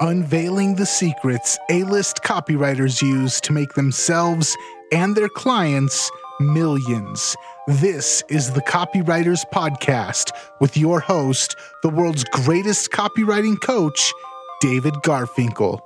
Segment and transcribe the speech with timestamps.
[0.00, 4.56] unveiling the secrets A list copywriters use to make themselves
[4.92, 6.10] and their clients
[6.40, 7.34] millions.
[7.66, 10.30] This is the Copywriters Podcast
[10.60, 14.12] with your host, the world's greatest copywriting coach,
[14.60, 15.80] David Garfinkel.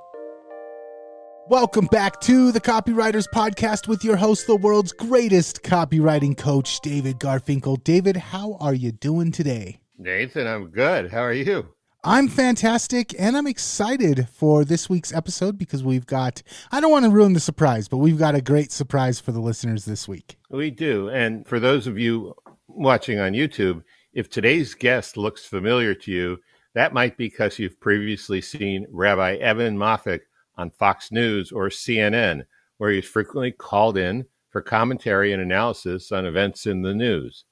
[1.49, 7.19] Welcome back to the Copywriters Podcast with your host, the world's greatest copywriting coach, David
[7.19, 7.83] Garfinkel.
[7.83, 9.79] David, how are you doing today?
[9.97, 11.11] Nathan, I'm good.
[11.11, 11.72] How are you?
[12.05, 17.05] I'm fantastic and I'm excited for this week's episode because we've got, I don't want
[17.05, 20.35] to ruin the surprise, but we've got a great surprise for the listeners this week.
[20.49, 21.09] We do.
[21.09, 22.35] And for those of you
[22.67, 26.39] watching on YouTube, if today's guest looks familiar to you,
[26.73, 30.21] that might be because you've previously seen Rabbi Evan Moffic
[30.57, 32.43] on Fox News or CNN,
[32.79, 37.45] where he's frequently called in for commentary and analysis on events in the news.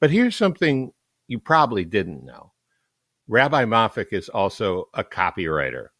[0.00, 0.94] But here's something
[1.28, 2.49] you probably didn't know.
[3.32, 5.90] Rabbi Moffic is also a copywriter.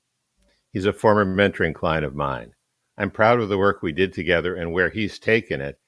[0.73, 2.55] He's a former mentoring client of mine.
[2.99, 5.79] I'm proud of the work we did together and where he's taken it.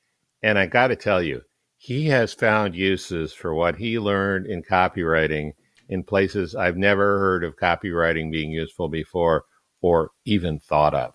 [0.40, 1.42] And I got to tell you,
[1.76, 5.54] he has found uses for what he learned in copywriting
[5.88, 9.46] in places I've never heard of copywriting being useful before
[9.80, 11.12] or even thought of.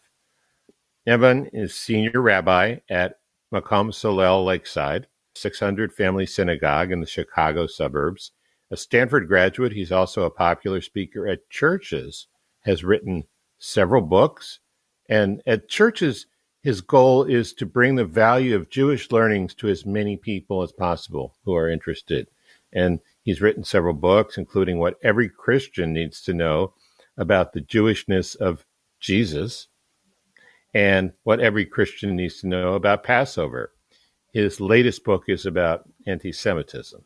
[1.06, 3.16] Evan is senior rabbi at
[3.54, 8.34] Makom Solel Lakeside, 600 family synagogue in the Chicago suburbs.
[8.70, 12.28] A Stanford graduate, he's also a popular speaker at churches,
[12.62, 13.24] has written
[13.58, 14.60] several books.
[15.08, 16.26] And at churches,
[16.62, 20.74] his goal is to bring the value of Jewish learnings to as many people as
[20.74, 22.28] possible who are interested.
[22.74, 26.74] And he's written several books, including What Every Christian Needs to Know
[27.16, 28.66] about the Jewishness of
[29.00, 29.68] Jesus
[30.74, 33.72] and What Every Christian Needs to Know about Passover.
[34.34, 37.02] His latest book is about anti Semitism.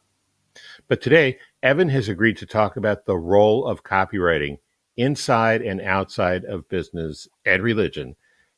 [0.88, 4.58] But today, Evan has agreed to talk about the role of copywriting
[4.98, 8.16] inside and outside of business and religion.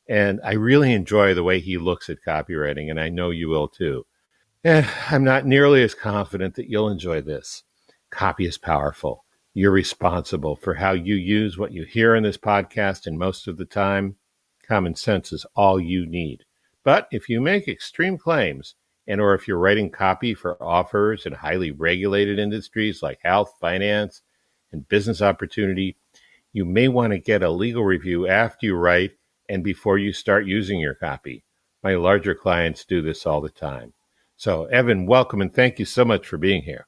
[0.08, 3.68] And I really enjoy the way he looks at copywriting, and I know you will
[3.68, 4.04] too.
[4.64, 7.64] Eh, I'm not nearly as confident that you'll enjoy this.
[8.10, 9.24] Copy is powerful.
[9.52, 13.56] You're responsible for how you use what you hear in this podcast, and most of
[13.56, 14.16] the time,
[14.66, 16.44] common sense is all you need.
[16.82, 18.74] But if you make extreme claims,
[19.06, 24.22] and or if you're writing copy for offers in highly regulated industries like health, finance,
[24.72, 25.96] and business opportunity,
[26.52, 29.12] you may want to get a legal review after you write
[29.48, 31.44] and before you start using your copy.
[31.82, 33.92] My larger clients do this all the time.
[34.36, 36.86] So, Evan, welcome and thank you so much for being here.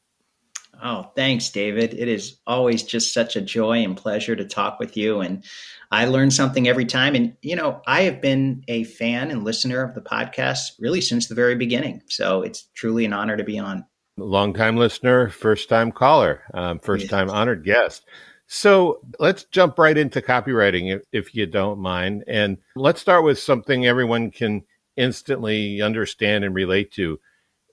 [0.82, 1.94] Oh, thanks, David.
[1.94, 5.20] It is always just such a joy and pleasure to talk with you.
[5.20, 5.44] And
[5.90, 7.14] I learn something every time.
[7.14, 11.28] And, you know, I have been a fan and listener of the podcast really since
[11.28, 12.02] the very beginning.
[12.08, 13.84] So it's truly an honor to be on.
[14.18, 18.06] Long-time listener, first time caller, um, first time honored guest.
[18.46, 22.24] So let's jump right into copywriting, if, if you don't mind.
[22.26, 24.62] And let's start with something everyone can
[24.96, 27.18] instantly understand and relate to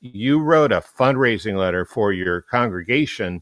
[0.06, 3.42] you wrote a fundraising letter for your congregation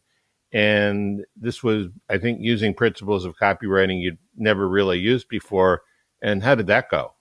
[0.54, 5.82] and this was i think using principles of copywriting you'd never really used before.
[6.22, 7.14] And how did that go?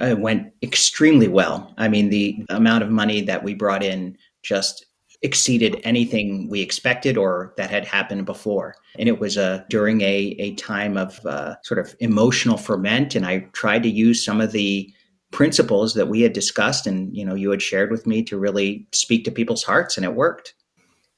[0.00, 1.72] It went extremely well.
[1.78, 4.86] I mean the amount of money that we brought in just
[5.22, 8.74] exceeded anything we expected or that had happened before.
[8.98, 13.24] And it was uh, during a, a time of uh, sort of emotional ferment and
[13.24, 14.92] i tried to use some of the
[15.34, 18.86] principles that we had discussed and you know you had shared with me to really
[18.92, 20.54] speak to people's hearts and it worked.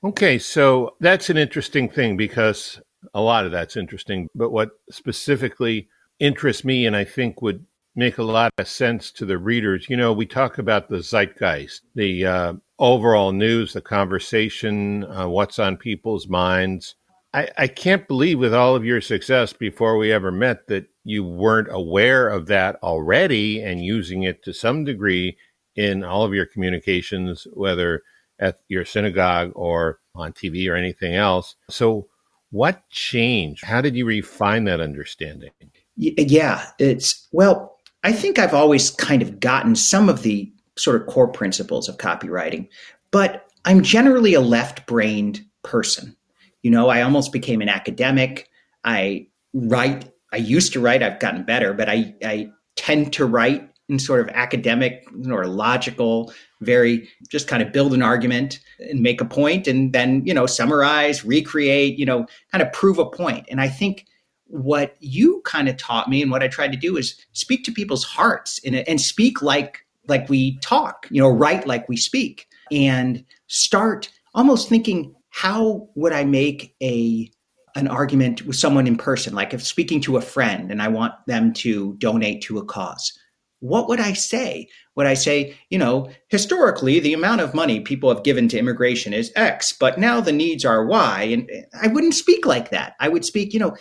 [0.02, 2.80] Okay so that's an interesting thing because
[3.14, 5.88] a lot of that's interesting but what specifically
[6.18, 9.96] interests me and i think would make a lot of sense to the readers you
[9.96, 15.76] know we talk about the zeitgeist the uh, overall news the conversation uh, what's on
[15.76, 16.94] people's minds.
[17.32, 21.24] I, I can't believe with all of your success before we ever met that you
[21.24, 25.36] weren't aware of that already and using it to some degree
[25.76, 28.02] in all of your communications, whether
[28.38, 31.54] at your synagogue or on TV or anything else.
[31.70, 32.08] So,
[32.50, 33.64] what changed?
[33.64, 35.50] How did you refine that understanding?
[35.96, 41.06] Yeah, it's well, I think I've always kind of gotten some of the sort of
[41.06, 42.68] core principles of copywriting,
[43.10, 46.16] but I'm generally a left brained person.
[46.62, 48.48] You know, I almost became an academic.
[48.84, 53.68] I write, I used to write, I've gotten better, but I, I tend to write
[53.88, 59.20] in sort of academic or logical, very just kind of build an argument and make
[59.20, 63.46] a point and then, you know, summarize, recreate, you know, kind of prove a point.
[63.48, 64.06] And I think
[64.48, 67.72] what you kind of taught me and what I tried to do is speak to
[67.72, 72.46] people's hearts and, and speak like like we talk, you know, write like we speak
[72.70, 77.28] and start almost thinking how would I make a
[77.76, 81.14] an argument with someone in person, like if speaking to a friend and I want
[81.26, 83.16] them to donate to a cause,
[83.60, 84.68] what would I say?
[84.96, 89.12] Would I say, you know, historically, the amount of money people have given to immigration
[89.12, 91.22] is X, but now the needs are Y?
[91.24, 91.50] And
[91.80, 92.94] I wouldn't speak like that.
[92.98, 93.76] I would speak, you know,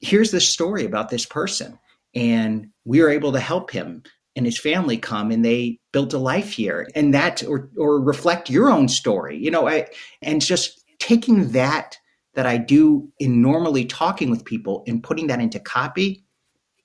[0.00, 1.78] here's the story about this person.
[2.14, 4.02] And we were able to help him
[4.36, 6.88] and his family come and they built a life here.
[6.94, 9.88] And that, or, or reflect your own story, you know, I,
[10.22, 11.98] and just taking that
[12.34, 16.24] that I do in normally talking with people and putting that into copy,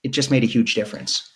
[0.04, 1.30] it just made a huge difference.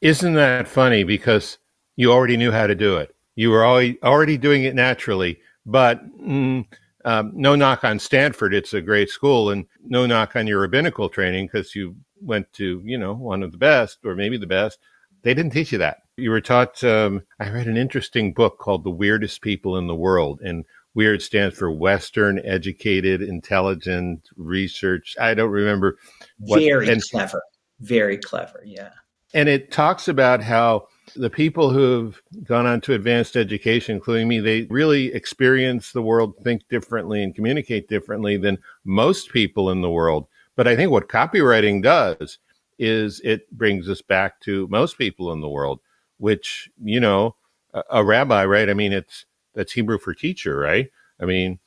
[0.00, 1.04] Isn't that funny?
[1.04, 1.58] Because
[1.96, 3.14] you already knew how to do it.
[3.34, 6.64] You were already, already doing it naturally, but mm,
[7.04, 8.54] um, no knock on Stanford.
[8.54, 12.82] It's a great school and no knock on your rabbinical training because you went to,
[12.84, 14.78] you know, one of the best or maybe the best.
[15.22, 15.98] They didn't teach you that.
[16.16, 19.94] You were taught, um, I read an interesting book called The Weirdest People in the
[19.94, 20.40] World.
[20.42, 20.64] And
[20.96, 25.14] weird stands for Western Educated Intelligent Research.
[25.20, 25.98] I don't remember.
[26.38, 27.42] What, very and, clever.
[27.80, 28.62] Very clever.
[28.64, 28.90] Yeah.
[29.34, 34.40] And it talks about how the people who've gone on to advanced education, including me,
[34.40, 39.90] they really experience the world, think differently, and communicate differently than most people in the
[39.90, 40.26] world.
[40.56, 42.38] But I think what copywriting does
[42.78, 45.80] is it brings us back to most people in the world,
[46.16, 47.36] which, you know,
[47.74, 48.70] a, a rabbi, right?
[48.70, 50.88] I mean, it's that's Hebrew for teacher, right?
[51.20, 51.58] I mean,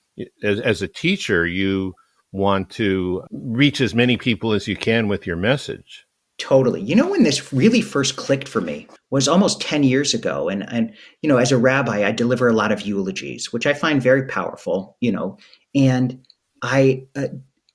[0.44, 1.96] as, as a teacher, you
[2.32, 6.06] want to reach as many people as you can with your message.
[6.38, 6.82] Totally.
[6.82, 10.64] You know when this really first clicked for me was almost 10 years ago and
[10.72, 14.02] and you know as a rabbi I deliver a lot of eulogies which I find
[14.02, 15.38] very powerful, you know.
[15.76, 16.26] And
[16.62, 17.28] I uh,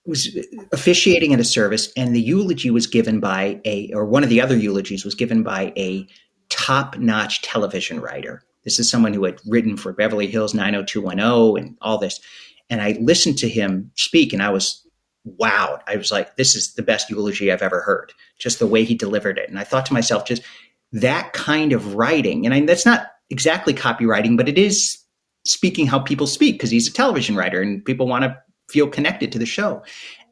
[0.06, 0.34] was
[0.72, 4.40] officiating at a service and the eulogy was given by a or one of the
[4.40, 6.06] other eulogies was given by a
[6.48, 11.98] top-notch television writer this is someone who had written for Beverly Hills 90210 and all
[11.98, 12.20] this.
[12.70, 14.84] And I listened to him speak and I was
[15.26, 15.80] wowed.
[15.86, 18.94] I was like, this is the best eulogy I've ever heard, just the way he
[18.94, 19.48] delivered it.
[19.48, 20.42] And I thought to myself, just
[20.92, 24.98] that kind of writing, and I, that's not exactly copywriting, but it is
[25.44, 28.36] speaking how people speak because he's a television writer and people want to
[28.68, 29.82] feel connected to the show.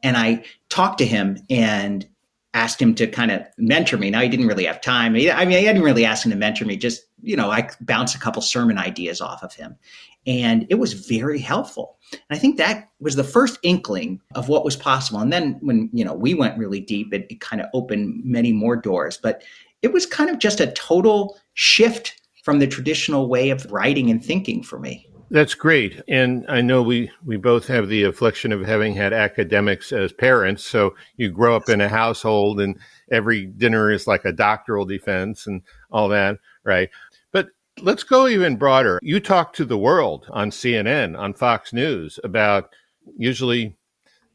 [0.03, 2.07] And I talked to him and
[2.55, 4.11] asked him to kind of mentor me.
[4.11, 5.13] Now he didn't really have time.
[5.15, 6.77] I mean, I didn't really ask him to mentor me.
[6.77, 9.77] Just you know, I bounced a couple sermon ideas off of him,
[10.27, 11.97] and it was very helpful.
[12.13, 15.21] And I think that was the first inkling of what was possible.
[15.21, 18.53] And then when you know we went really deep, it, it kind of opened many
[18.53, 19.19] more doors.
[19.23, 19.43] But
[19.83, 24.25] it was kind of just a total shift from the traditional way of writing and
[24.25, 25.07] thinking for me.
[25.33, 26.03] That's great.
[26.09, 30.63] And I know we, we both have the affliction of having had academics as parents.
[30.63, 32.79] So you grow up in a household and
[33.11, 36.91] every dinner is like a doctoral defense and all that, right?
[37.33, 37.49] But
[37.81, 39.01] let's go even broader.
[39.03, 42.69] You talk to the world on CNN, on Fox News about
[43.17, 43.75] usually,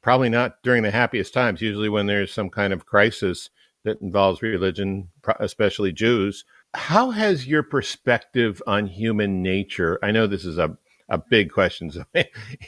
[0.02, 3.52] probably not during the happiest times, usually when there's some kind of crisis
[3.84, 5.10] that involves religion,
[5.40, 6.44] especially Jews.
[6.74, 10.00] How has your perspective on human nature?
[10.02, 10.76] I know this is a
[11.10, 11.92] a big question.
[11.92, 12.04] So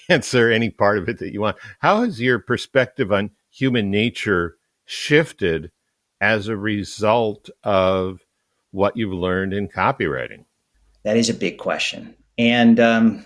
[0.09, 1.57] answer any part of it that you want.
[1.79, 5.71] How has your perspective on human nature shifted
[6.21, 8.21] as a result of
[8.71, 10.45] what you've learned in copywriting?
[11.03, 12.15] That is a big question.
[12.37, 13.25] And um,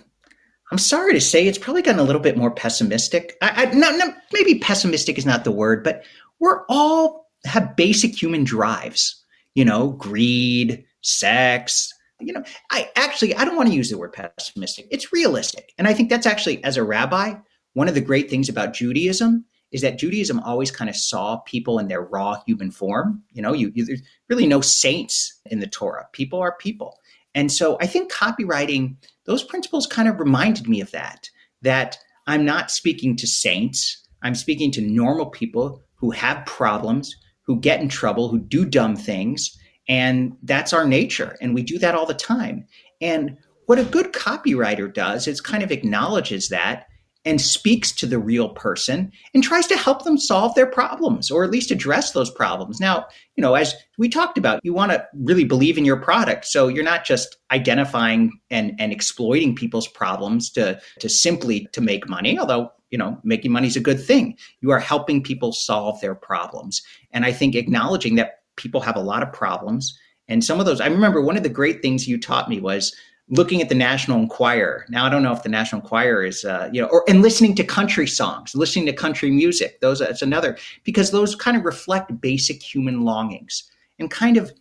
[0.70, 3.36] I'm sorry to say it's probably gotten a little bit more pessimistic.
[3.40, 6.04] I, I, maybe pessimistic is not the word, but
[6.40, 9.22] we're all have basic human drives,
[9.54, 14.12] you know, greed, sex, you know, I actually I don't want to use the word
[14.12, 14.86] pessimistic.
[14.90, 15.72] It's realistic.
[15.78, 17.34] And I think that's actually as a rabbi,
[17.74, 21.80] one of the great things about Judaism is that Judaism always kind of saw people
[21.80, 23.22] in their raw human form.
[23.32, 26.06] You know, you, you, there's really no saints in the Torah.
[26.12, 27.00] People are people.
[27.34, 31.28] And so I think copywriting, those principles kind of reminded me of that,
[31.62, 34.06] that I'm not speaking to saints.
[34.22, 38.94] I'm speaking to normal people who have problems, who get in trouble, who do dumb
[38.94, 41.36] things, and that's our nature.
[41.40, 42.66] And we do that all the time.
[43.00, 43.36] And
[43.66, 46.86] what a good copywriter does is kind of acknowledges that
[47.26, 51.42] and speaks to the real person and tries to help them solve their problems or
[51.42, 52.80] at least address those problems.
[52.80, 56.44] Now, you know, as we talked about, you want to really believe in your product.
[56.44, 62.08] So you're not just identifying and, and exploiting people's problems to, to simply to make
[62.08, 64.36] money, although, you know, making money is a good thing.
[64.60, 66.82] You are helping people solve their problems.
[67.10, 69.98] And I think acknowledging that people have a lot of problems.
[70.28, 72.94] And some of those, I remember one of the great things you taught me was
[73.28, 74.84] looking at the National Enquirer.
[74.88, 77.54] Now I don't know if the National Enquirer is, uh, you know, or and listening
[77.56, 79.80] to country songs, listening to country music.
[79.80, 84.52] Those that's another because those kind of reflect basic human longings and kind of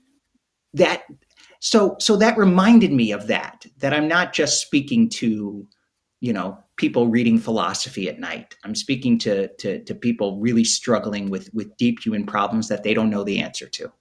[0.73, 1.03] that.
[1.59, 3.65] So so that reminded me of that.
[3.79, 5.67] That I'm not just speaking to
[6.23, 8.55] you know people reading philosophy at night.
[8.63, 12.93] I'm speaking to to, to people really struggling with with deep human problems that they
[12.93, 13.91] don't know the answer to.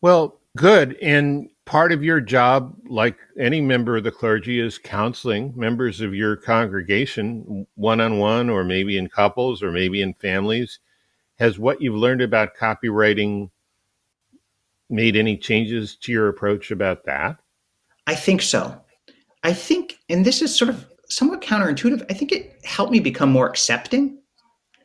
[0.00, 0.96] Well, good.
[1.00, 6.12] And part of your job, like any member of the clergy, is counseling members of
[6.12, 10.80] your congregation one on one, or maybe in couples, or maybe in families.
[11.38, 13.50] Has what you've learned about copywriting
[14.90, 17.38] made any changes to your approach about that?
[18.08, 18.80] I think so.
[19.44, 22.04] I think, and this is sort of somewhat counterintuitive.
[22.10, 24.18] I think it helped me become more accepting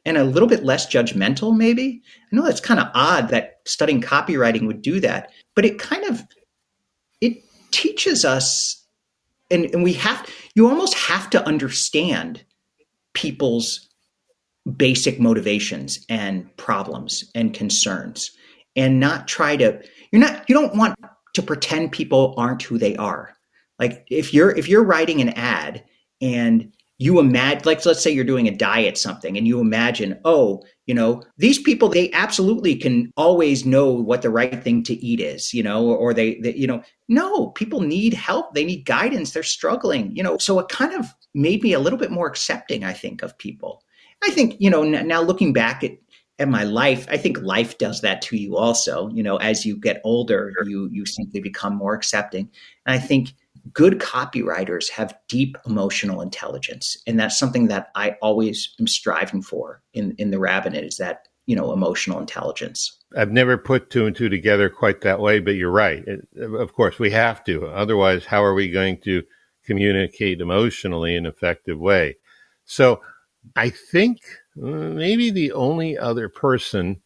[0.06, 2.02] and a little bit less judgmental, maybe.
[2.32, 6.06] I know that's kind of odd that studying copywriting would do that, but it kind
[6.06, 6.24] of
[7.22, 8.86] it teaches us
[9.50, 12.44] and, and we have you almost have to understand
[13.14, 13.88] people's
[14.76, 18.32] basic motivations and problems and concerns
[18.76, 19.82] and not try to
[20.12, 20.96] you're not you don't want
[21.34, 23.36] to pretend people aren't who they are
[23.80, 25.84] like if you're if you're writing an ad
[26.22, 30.64] and you imagine like let's say you're doing a diet something and you imagine oh
[30.88, 35.20] you know these people they absolutely can always know what the right thing to eat
[35.20, 39.32] is you know or, they, they you know no people need help they need guidance
[39.32, 42.84] they're struggling you know so it kind of made me a little bit more accepting
[42.84, 43.84] i think of people.
[44.24, 45.92] I think you know now looking back at
[46.40, 49.78] at my life i think life does that to you also you know as you
[49.78, 52.50] get older you you simply become more accepting.
[52.88, 53.34] And i think
[53.74, 56.98] good copywriters have deep emotional intelligence.
[57.08, 61.28] And that's something that i always am striving for in in the rabbinate is that
[61.46, 62.98] you know emotional intelligence.
[63.16, 66.04] I've never put two and two together quite that way but you're right.
[66.06, 67.66] It, of course we have to.
[67.68, 69.24] Otherwise how are we going to
[69.66, 72.18] communicate emotionally in an effective way?
[72.66, 73.02] So
[73.56, 74.20] i think
[74.62, 77.02] uh, maybe the only other person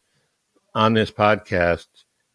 [0.74, 1.86] on this podcast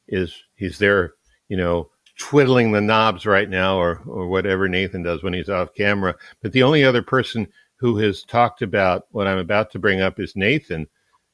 [0.08, 1.14] is he's there
[1.50, 5.74] you know twiddling the knobs right now or, or whatever Nathan does when he's off
[5.74, 6.16] camera.
[6.42, 10.20] But the only other person who has talked about what I'm about to bring up
[10.20, 10.88] is Nathan.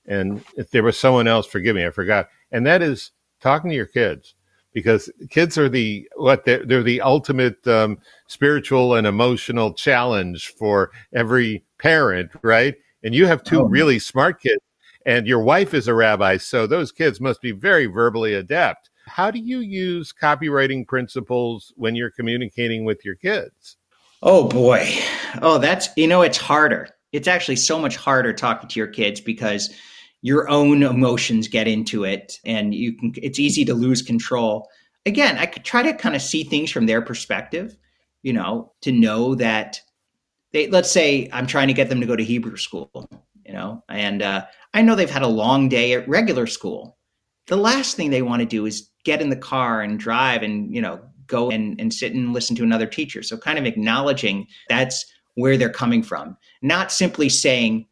[0.05, 2.27] And if there was someone else, forgive me, I forgot.
[2.51, 4.35] And that is talking to your kids
[4.73, 7.97] because kids are the what they're, they're the ultimate um,
[8.27, 12.75] spiritual and emotional challenge for every parent, right?
[13.03, 13.65] And you have two oh.
[13.65, 14.61] really smart kids,
[15.05, 18.89] and your wife is a rabbi, so those kids must be very verbally adept.
[19.05, 23.77] How do you use copywriting principles when you're communicating with your kids?
[24.21, 24.89] Oh boy.
[25.41, 26.89] Oh, that's, you know, it's harder.
[27.11, 29.69] It's actually so much harder talking to your kids because
[30.21, 34.69] your own emotions get into it and you can, it's easy to lose control.
[35.05, 37.75] Again, I could try to kind of see things from their perspective,
[38.21, 39.81] you know, to know that
[40.53, 43.09] they, let's say I'm trying to get them to go to Hebrew school,
[43.45, 46.97] you know, and uh, I know they've had a long day at regular school.
[47.47, 50.73] The last thing they want to do is get in the car and drive and
[50.73, 53.23] you know go and, and sit and listen to another teacher.
[53.23, 55.05] So kind of acknowledging that's
[55.35, 56.37] where they're coming from.
[56.61, 57.87] Not simply saying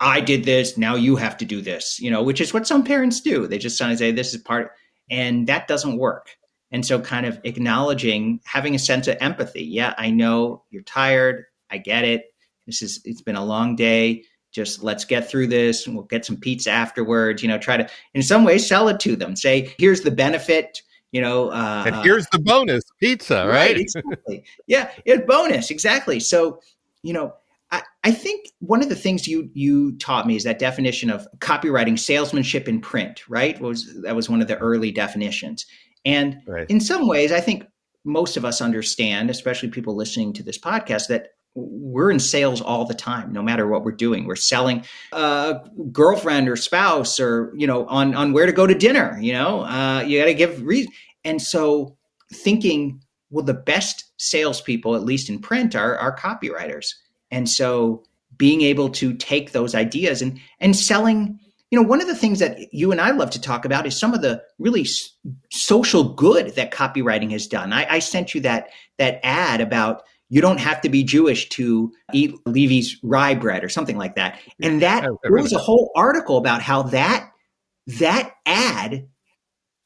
[0.00, 2.84] i did this now you have to do this you know which is what some
[2.84, 3.46] parents do.
[3.46, 4.70] They just kind of say this is part
[5.10, 6.28] and that doesn't work.
[6.70, 9.64] And so kind of acknowledging having a sense of empathy.
[9.64, 11.44] Yeah i know you're tired.
[11.70, 12.26] I get it.
[12.66, 16.24] This is it's been a long day just let's get through this and we'll get
[16.24, 19.36] some pizza afterwards you know try to in some ways sell it to them.
[19.36, 23.76] Say here's the benefit you know uh, and here's the bonus pizza right, right?
[23.80, 24.44] exactly.
[24.66, 26.20] Yeah it's bonus exactly.
[26.20, 26.60] So
[27.02, 27.34] you know
[27.70, 31.26] I, I think one of the things you you taught me is that definition of
[31.38, 33.60] copywriting salesmanship in print right?
[33.60, 35.66] Was that was one of the early definitions.
[36.04, 36.68] And right.
[36.70, 37.64] in some ways i think
[38.04, 42.84] most of us understand especially people listening to this podcast that we're in sales all
[42.84, 44.26] the time no matter what we're doing.
[44.26, 45.60] We're selling a
[45.92, 49.62] girlfriend or spouse or you know on on where to go to dinner you know?
[49.64, 50.92] Uh, you got to give reason
[51.24, 51.96] and so
[52.32, 56.94] thinking well the best salespeople at least in print are are copywriters.
[57.30, 58.04] And so
[58.36, 61.38] being able to take those ideas and and selling
[61.70, 63.98] you know one of the things that you and i love to talk about is
[63.98, 64.86] some of the really
[65.50, 67.72] social good that copywriting has done.
[67.72, 71.92] I, I sent you that that ad about you don't have to be Jewish to
[72.12, 74.38] eat Levy's rye bread or something like that.
[74.62, 77.30] And that there was a whole article about how that
[77.86, 79.08] that ad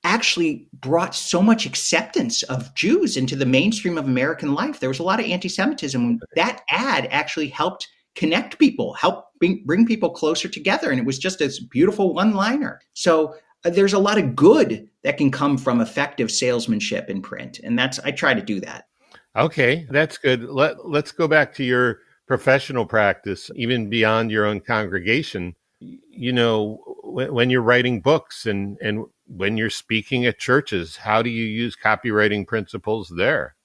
[0.05, 4.81] actually brought so much acceptance of Jews into the mainstream of American life.
[4.81, 6.19] There was a lot of anti-Semitism.
[6.35, 10.91] That ad actually helped connect people, help bring, bring people closer together.
[10.91, 12.81] And it was just a beautiful one-liner.
[12.95, 17.61] So uh, there's a lot of good that can come from effective salesmanship in print.
[17.63, 18.89] And that's, I try to do that.
[19.37, 20.45] Okay, that's good.
[20.45, 25.55] Let let's go back to your professional practice, even beyond your own congregation.
[25.81, 31.23] You know, when, when you're writing books and and when you're speaking at churches, how
[31.23, 33.57] do you use copywriting principles there?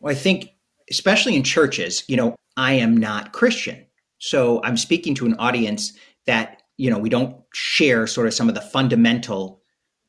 [0.00, 0.50] Well, I think
[0.90, 3.86] especially in churches, you know, I am not Christian.
[4.18, 5.92] So I'm speaking to an audience
[6.26, 9.62] that, you know, we don't share sort of some of the fundamental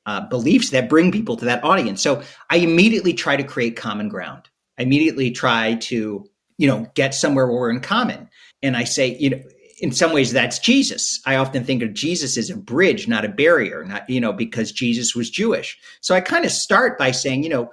[0.05, 2.01] uh, beliefs that bring people to that audience.
[2.01, 4.49] So I immediately try to create common ground.
[4.79, 6.25] I immediately try to,
[6.57, 8.29] you know, get somewhere where we're in common.
[8.63, 9.41] And I say, you know,
[9.81, 11.21] in some ways that's Jesus.
[11.25, 14.71] I often think of Jesus as a bridge, not a barrier, not, you know, because
[14.71, 15.77] Jesus was Jewish.
[16.01, 17.71] So I kind of start by saying, you know,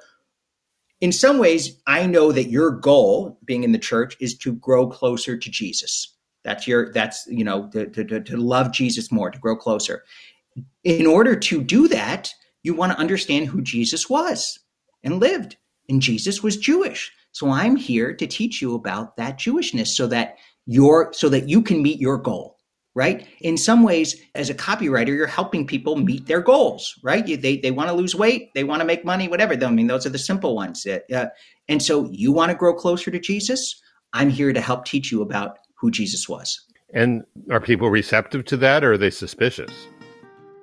[1.01, 4.89] in some ways, I know that your goal being in the church is to grow
[4.89, 6.15] closer to Jesus.
[6.43, 10.05] That's your, that's, you know, to, to, to love Jesus more, to grow closer.
[10.85, 12.33] In order to do that,
[12.63, 14.59] you want to understand who Jesus was
[15.03, 15.57] and lived.
[15.88, 17.12] And Jesus was Jewish.
[17.33, 21.62] So I'm here to teach you about that Jewishness so that your so that you
[21.62, 22.57] can meet your goal
[22.97, 23.28] right?
[23.43, 27.28] In some ways, as a copywriter, you're helping people meet their goals, right?
[27.28, 29.52] You, they they want to lose weight, they want to make money, whatever.
[29.52, 30.87] I mean, those are the simple ones.
[30.87, 31.26] Uh,
[31.69, 33.81] and so, you want to grow closer to Jesus.
[34.14, 36.59] I'm here to help teach you about who Jesus was.
[36.95, 39.71] And are people receptive to that, or are they suspicious?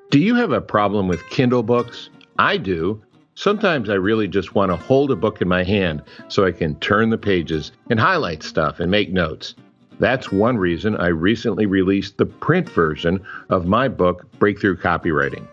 [0.09, 2.09] Do you have a problem with Kindle books?
[2.39, 3.03] I do.
[3.35, 6.75] Sometimes I really just want to hold a book in my hand so I can
[6.75, 9.55] turn the pages and highlight stuff and make notes.
[9.99, 15.47] That's one reason I recently released the print version of my book, Breakthrough Copywriting.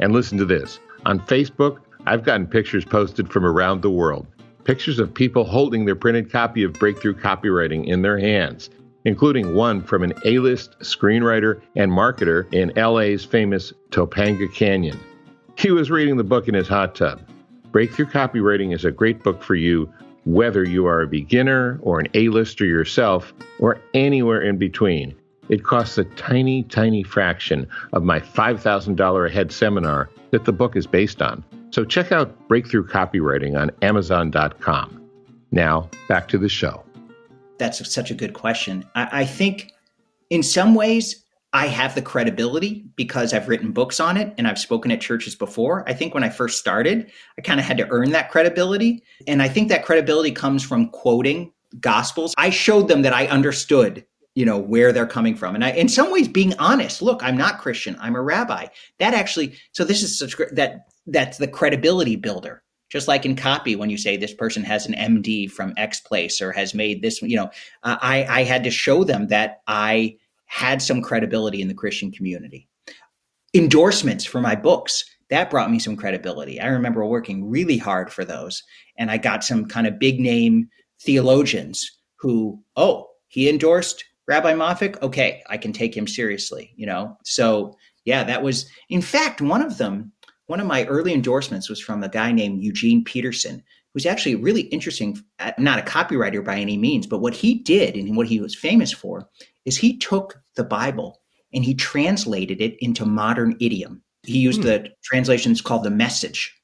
[0.00, 4.26] And listen to this on Facebook, I've gotten pictures posted from around the world,
[4.64, 8.70] pictures of people holding their printed copy of Breakthrough Copywriting in their hands,
[9.04, 14.98] including one from an A list screenwriter and marketer in LA's famous Topanga Canyon.
[15.58, 17.20] He was reading the book in his hot tub.
[17.72, 19.92] Breakthrough Copywriting is a great book for you
[20.24, 25.16] whether you are a beginner or an A-lister yourself or anywhere in between.
[25.48, 30.76] It costs a tiny, tiny fraction of my $5,000 a head seminar that the book
[30.76, 31.42] is based on.
[31.70, 35.10] So check out Breakthrough Copywriting on Amazon.com.
[35.50, 36.84] Now, back to the show.
[37.58, 38.84] That's such a good question.
[38.94, 39.72] I, I think
[40.30, 44.58] in some ways, I have the credibility because I've written books on it and I've
[44.58, 45.88] spoken at churches before.
[45.88, 49.02] I think when I first started, I kind of had to earn that credibility.
[49.26, 52.34] And I think that credibility comes from quoting gospels.
[52.36, 55.54] I showed them that I understood, you know, where they're coming from.
[55.54, 57.96] And I, in some ways, being honest, look, I'm not Christian.
[57.98, 58.66] I'm a rabbi.
[58.98, 62.62] That actually, so this is such that, that's the credibility builder.
[62.90, 66.40] Just like in copy, when you say this person has an MD from X place
[66.40, 67.50] or has made this, you know,
[67.82, 70.16] uh, I, I had to show them that I,
[70.48, 72.68] had some credibility in the Christian community.
[73.54, 76.60] Endorsements for my books, that brought me some credibility.
[76.60, 78.62] I remember working really hard for those.
[78.98, 80.68] And I got some kind of big name
[81.00, 85.00] theologians who, oh, he endorsed Rabbi Moffic.
[85.02, 87.16] Okay, I can take him seriously, you know?
[87.24, 90.12] So, yeah, that was, in fact, one of them,
[90.46, 94.62] one of my early endorsements was from a guy named Eugene Peterson, who's actually really
[94.62, 98.40] interesting, uh, not a copywriter by any means, but what he did and what he
[98.40, 99.28] was famous for
[99.68, 101.20] is he took the Bible
[101.54, 104.02] and he translated it into modern idiom.
[104.24, 104.66] He used hmm.
[104.66, 106.54] the translations called the message.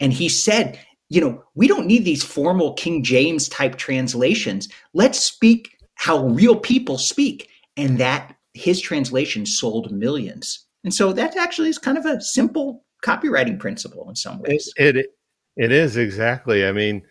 [0.00, 4.68] And he said, you know, we don't need these formal King James type translations.
[4.92, 7.48] Let's speak how real people speak.
[7.76, 10.66] And that his translation sold millions.
[10.82, 14.72] And so that actually is kind of a simple copywriting principle in some ways.
[14.76, 15.06] It, it
[15.56, 16.66] it is exactly.
[16.66, 17.02] I mean,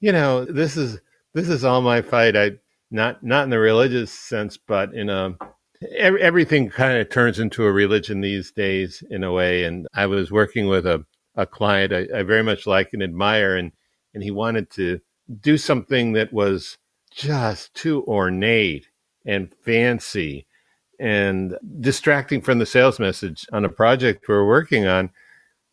[0.00, 0.98] you know, this is
[1.34, 2.36] this is all my fight.
[2.36, 2.52] I
[2.90, 5.36] not not in the religious sense, but in a
[5.96, 9.64] every, everything kind of turns into a religion these days in a way.
[9.64, 11.04] And I was working with a
[11.36, 13.72] a client I, I very much like and admire, and
[14.14, 15.00] and he wanted to
[15.40, 16.76] do something that was
[17.12, 18.88] just too ornate
[19.24, 20.46] and fancy
[20.98, 25.10] and distracting from the sales message on a project we're working on.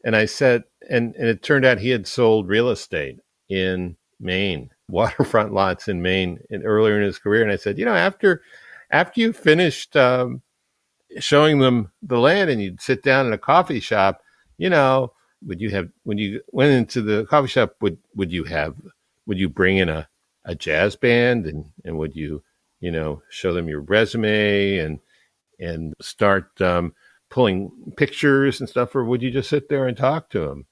[0.05, 4.69] And I said, and, and it turned out he had sold real estate in Maine
[4.89, 7.41] waterfront lots in Maine in, earlier in his career.
[7.41, 8.41] And I said, you know, after
[8.91, 10.41] after you finished um,
[11.19, 14.21] showing them the land and you'd sit down in a coffee shop,
[14.57, 15.13] you know,
[15.45, 18.75] would you have when you went into the coffee shop, would would you have
[19.25, 20.07] would you bring in a,
[20.45, 22.41] a jazz band and, and would you,
[22.79, 24.99] you know, show them your resume and
[25.59, 26.93] and start um,
[27.29, 30.65] pulling pictures and stuff, or would you just sit there and talk to them?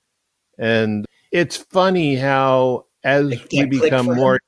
[0.57, 4.39] And it's funny how as we become more.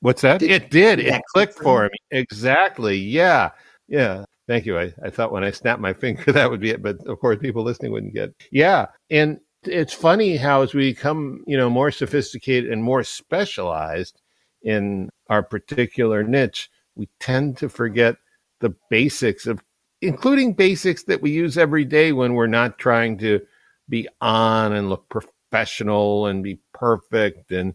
[0.00, 0.40] What's that?
[0.40, 0.98] Did, it did.
[0.98, 1.90] It clicked for him.
[2.10, 2.96] Exactly.
[2.96, 3.50] Yeah.
[3.86, 4.24] Yeah.
[4.48, 4.78] Thank you.
[4.78, 7.38] I, I thought when I snapped my finger that would be it, but of course
[7.38, 8.34] people listening wouldn't get.
[8.50, 8.86] Yeah.
[9.10, 14.20] And it's funny how as we become, you know, more sophisticated and more specialized
[14.62, 18.16] in our particular niche, we tend to forget
[18.60, 19.62] the basics of
[20.02, 23.40] including basics that we use every day when we're not trying to
[23.88, 27.74] be on and look professional and be perfect and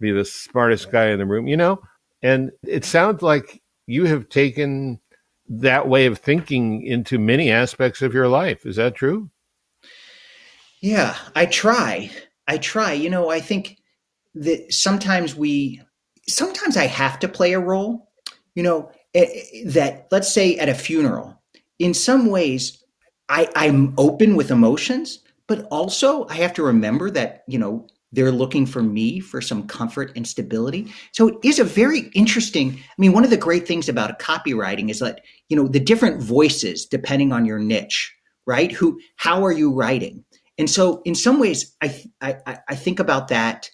[0.00, 1.80] be the smartest guy in the room, you know?
[2.22, 5.00] And it sounds like you have taken
[5.48, 8.64] that way of thinking into many aspects of your life.
[8.64, 9.30] Is that true?
[10.80, 12.10] Yeah, I try.
[12.46, 12.92] I try.
[12.92, 13.78] You know, I think
[14.34, 15.80] that sometimes we,
[16.28, 18.08] sometimes I have to play a role.
[18.54, 21.40] You know, eh, eh, that let's say at a funeral,
[21.78, 22.82] in some ways,
[23.28, 28.30] I, I'm open with emotions, but also I have to remember that, you know, they're
[28.30, 30.92] looking for me for some comfort and stability.
[31.10, 32.78] So it is a very interesting.
[32.78, 36.22] I mean, one of the great things about copywriting is that, you know, the different
[36.22, 38.14] voices depending on your niche,
[38.46, 38.70] right?
[38.70, 40.24] Who, how are you writing?
[40.56, 43.70] And so in some ways, I, I, I think about that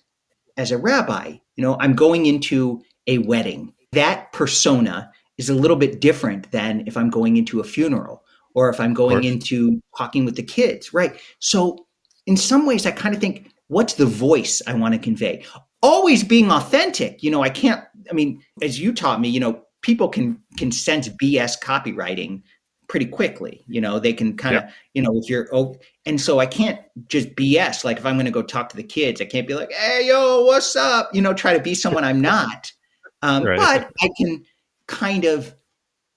[0.57, 1.37] as a rabbi.
[1.57, 3.75] You know, I'm going into a wedding.
[3.93, 8.23] That persona is a little bit different than if I'm going into a funeral
[8.57, 11.21] or if I'm going into talking with the kids, right?
[11.39, 11.87] So
[12.27, 15.45] in some ways, I kind of think what's the voice I want to convey?
[15.83, 17.23] Always being authentic.
[17.23, 20.73] You know, I can't, I mean, as you taught me, you know, people can can
[20.73, 22.43] sense BS copywriting
[22.89, 23.63] pretty quickly.
[23.69, 24.71] You know, they can kind of, yeah.
[24.95, 27.85] you know, if you're oh and so I can't just BS.
[27.85, 30.47] Like if I'm gonna go talk to the kids, I can't be like, hey yo,
[30.47, 31.11] what's up?
[31.13, 32.73] You know, try to be someone I'm not.
[33.21, 33.59] Um, right.
[33.59, 34.45] but I can
[34.89, 35.55] kind of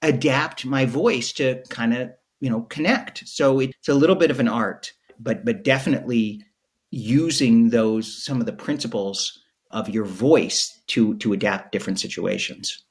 [0.01, 3.27] adapt my voice to kind of, you know, connect.
[3.27, 6.43] So it's a little bit of an art, but but definitely
[6.91, 9.39] using those some of the principles
[9.71, 12.83] of your voice to to adapt different situations.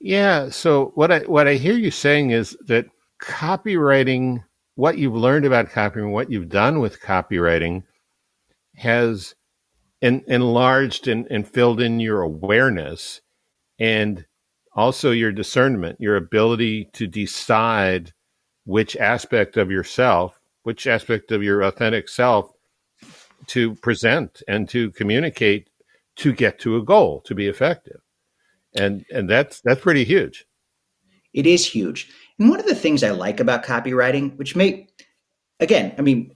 [0.00, 0.50] Yeah.
[0.50, 2.86] So what I what I hear you saying is that
[3.22, 7.82] copywriting, what you've learned about copywriting, what you've done with copywriting,
[8.76, 9.34] has
[10.02, 13.20] en- enlarged and, and filled in your awareness
[13.78, 14.26] and
[14.74, 18.12] also your discernment, your ability to decide
[18.66, 22.52] which aspect of yourself, which aspect of your authentic self
[23.46, 25.70] to present and to communicate
[26.16, 28.00] to get to a goal to be effective.
[28.74, 30.44] And and that's that's pretty huge.
[31.32, 32.10] It is huge.
[32.38, 34.88] And one of the things i like about copywriting which may
[35.60, 36.34] again i mean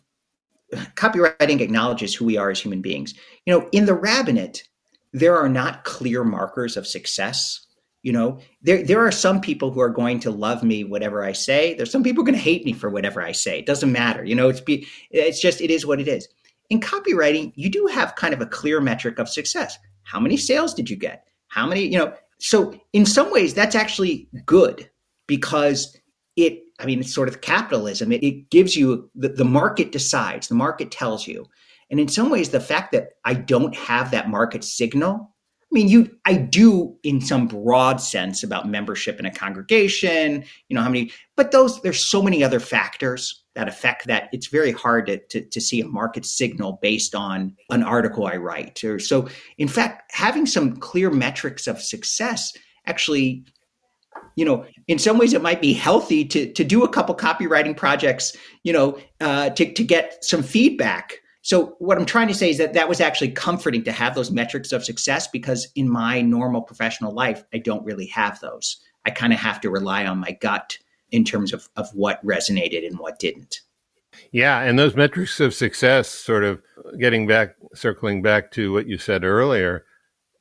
[0.95, 3.15] copywriting acknowledges who we are as human beings.
[3.45, 4.67] You know in the rabbinate
[5.13, 7.67] there are not clear markers of success
[8.03, 11.33] you know there there are some people who are going to love me whatever i
[11.33, 14.25] say there's some people going to hate me for whatever i say it doesn't matter
[14.25, 16.29] you know it's be it's just it is what it is
[16.71, 19.77] in copywriting, you do have kind of a clear metric of success.
[20.05, 21.27] How many sales did you get?
[21.49, 24.89] How many, you know, so in some ways that's actually good
[25.27, 25.97] because
[26.37, 28.13] it, I mean, it's sort of capitalism.
[28.13, 31.45] It, it gives you the, the market decides, the market tells you.
[31.91, 35.35] And in some ways, the fact that I don't have that market signal
[35.71, 40.75] I mean, you, I do in some broad sense about membership in a congregation, you
[40.75, 44.29] know, how many, but those, there's so many other factors that affect that.
[44.33, 48.37] It's very hard to, to, to see a market signal based on an article I
[48.37, 48.83] write.
[48.83, 49.29] Or so,
[49.59, 52.53] in fact, having some clear metrics of success
[52.87, 53.45] actually
[54.37, 57.77] you know, in some ways it might be healthy to to do a couple copywriting
[57.77, 62.51] projects, you know, uh, to to get some feedback so what I'm trying to say
[62.51, 66.21] is that that was actually comforting to have those metrics of success because in my
[66.21, 68.77] normal professional life, I don't really have those.
[69.07, 70.79] I kind of have to rely on my gut
[71.11, 73.61] in terms of, of what resonated and what didn't.
[74.33, 76.63] Yeah, and those metrics of success, sort of
[76.99, 79.87] getting back, circling back to what you said earlier,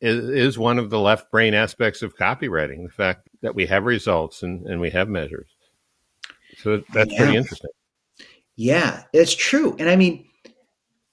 [0.01, 2.83] is, is one of the left brain aspects of copywriting.
[2.83, 5.49] The fact that we have results and, and we have measures.
[6.57, 7.17] So that's yeah.
[7.17, 7.71] pretty interesting.
[8.57, 9.75] Yeah, it's true.
[9.79, 10.28] And I mean,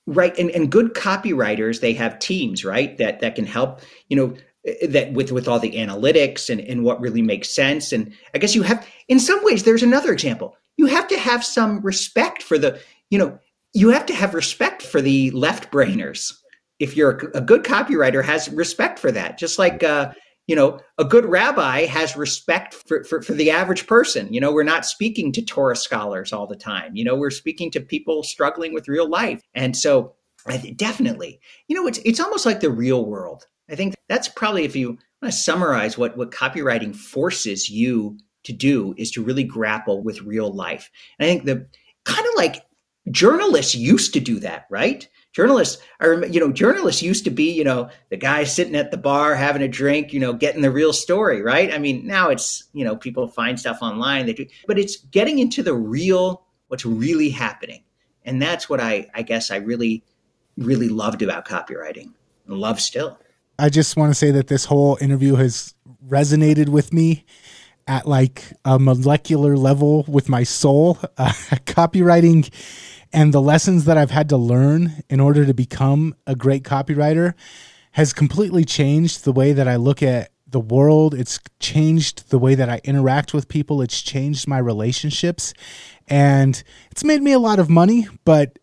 [0.06, 4.34] right and, and good copywriters they have teams right that that can help you know
[4.66, 8.38] eh, that with with all the analytics and and what really makes sense and i
[8.38, 10.56] guess you have in some ways there's another example.
[10.78, 12.78] You have to have some respect for the
[13.10, 13.38] you know
[13.72, 16.32] you have to have respect for the left brainers
[16.78, 20.12] if you're a, a good copywriter has respect for that just like uh
[20.46, 24.32] you know, a good rabbi has respect for, for, for, the average person.
[24.32, 26.94] You know, we're not speaking to Torah scholars all the time.
[26.94, 29.42] You know, we're speaking to people struggling with real life.
[29.54, 30.14] And so
[30.76, 33.46] definitely, you know, it's, it's almost like the real world.
[33.68, 38.52] I think that's probably, if you want to summarize what, what copywriting forces you to
[38.52, 40.88] do is to really grapple with real life.
[41.18, 41.66] And I think the
[42.04, 42.62] kind of like
[43.10, 45.08] journalists used to do that, right?
[45.36, 48.96] Journalists are you know journalists used to be you know the guy sitting at the
[48.96, 51.74] bar having a drink you know getting the real story right?
[51.74, 55.38] I mean now it's you know people find stuff online they do but it's getting
[55.38, 57.82] into the real what's really happening.
[58.24, 60.02] And that's what i i guess i really
[60.56, 62.14] really loved about copywriting
[62.46, 63.18] and love still.
[63.58, 65.74] I just want to say that this whole interview has
[66.08, 67.26] resonated with me
[67.86, 70.98] at like a molecular level with my soul.
[71.18, 71.32] Uh,
[71.64, 72.50] copywriting
[73.12, 77.34] and the lessons that I've had to learn in order to become a great copywriter
[77.92, 81.14] has completely changed the way that I look at the world.
[81.14, 83.82] It's changed the way that I interact with people.
[83.82, 85.54] It's changed my relationships.
[86.06, 88.58] And it's made me a lot of money, but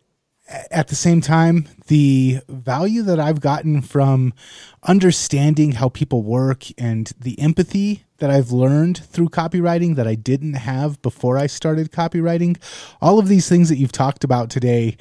[0.70, 4.34] at the same time, the value that I've gotten from
[4.82, 10.54] understanding how people work and the empathy that I've learned through copywriting that I didn't
[10.54, 12.56] have before I started copywriting,
[13.00, 14.96] all of these things that you've talked about today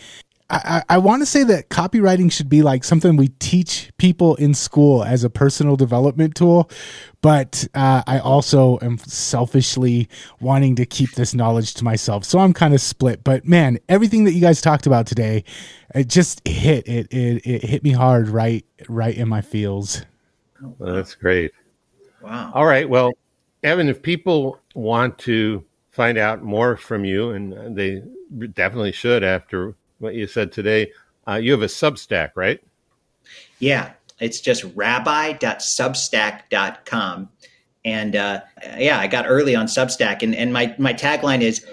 [0.54, 4.54] I, I want to say that copywriting should be like something we teach people in
[4.54, 6.70] school as a personal development tool,
[7.22, 12.24] but uh, I also am selfishly wanting to keep this knowledge to myself.
[12.24, 13.24] So I'm kind of split.
[13.24, 15.44] But man, everything that you guys talked about today,
[15.96, 20.06] it just hit it it, it hit me hard right right in my feels.
[20.62, 21.52] Well, that's great.
[22.24, 22.52] Wow.
[22.54, 22.90] All right.
[22.90, 23.14] Well,
[23.64, 28.02] Evan, if people want to find out more from you, and they
[28.48, 30.92] definitely should after what you said today.
[31.28, 32.60] Uh, you have a Substack, right?
[33.60, 37.30] Yeah, it's just rabbi.substack.com.
[37.86, 38.40] And uh,
[38.78, 41.66] yeah, I got early on Substack, and, and my, my tagline is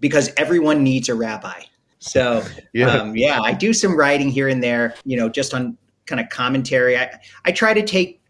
[0.00, 1.62] because everyone needs a rabbi.
[1.98, 2.88] So yeah.
[2.88, 6.28] Um, yeah, I do some writing here and there, you know, just on kind of
[6.28, 6.98] commentary.
[6.98, 8.20] I, I try to take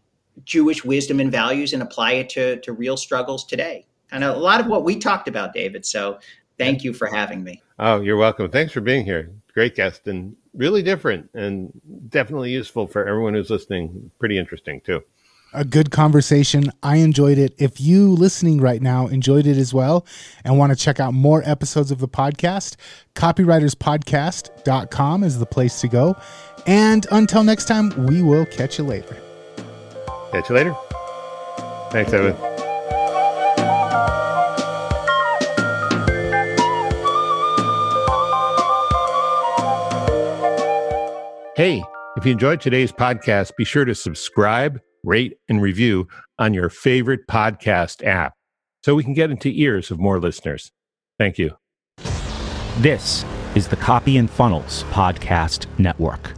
[0.43, 3.85] Jewish wisdom and values and apply it to, to real struggles today.
[4.11, 5.85] And a lot of what we talked about, David.
[5.85, 6.19] So
[6.57, 7.61] thank you for having me.
[7.79, 8.49] Oh, you're welcome.
[8.49, 11.71] Thanks for being here great guest and really different and
[12.09, 14.11] definitely useful for everyone who's listening.
[14.19, 15.01] Pretty interesting too.
[15.53, 16.69] A good conversation.
[16.83, 17.53] I enjoyed it.
[17.57, 20.05] If you listening right now enjoyed it as well
[20.43, 22.75] and want to check out more episodes of the podcast,
[23.15, 26.17] copywriterspodcast.com is the place to go.
[26.67, 29.24] And until next time, we will catch you later.
[30.35, 30.75] Catch you later.
[31.91, 32.35] Thanks, Evan.
[41.55, 41.81] Hey,
[42.17, 47.21] if you enjoyed today's podcast, be sure to subscribe, rate, and review on your favorite
[47.29, 48.33] podcast app
[48.83, 50.69] so we can get into ears of more listeners.
[51.17, 51.55] Thank you.
[52.79, 53.23] This
[53.55, 56.33] is the Copy and Funnels Podcast Network.